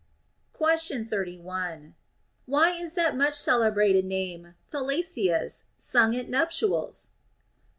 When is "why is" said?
2.47-2.95